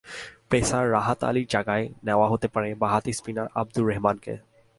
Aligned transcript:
Pacer 0.49 0.91
Rahat 0.91 1.19
আলীর 1.23 1.47
জায়গায় 1.49 1.85
নেওয়া 2.03 2.27
হতে 2.29 2.47
পারে 2.47 2.69
বাঁহাতি 2.75 3.11
স্পিনার 3.13 3.47
আবদুর 3.55 3.85
রেহমানকে। 3.87 4.33